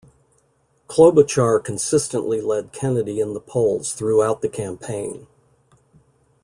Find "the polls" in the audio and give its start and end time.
3.35-3.93